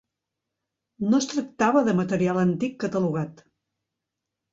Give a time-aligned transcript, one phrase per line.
[1.11, 3.45] No es tractava de material antic catalogat.